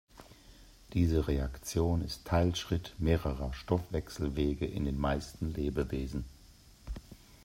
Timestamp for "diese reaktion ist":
0.93-2.25